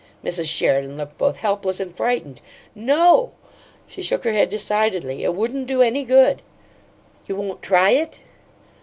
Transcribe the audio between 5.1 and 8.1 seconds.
"It wouldn't do any good." "You won't try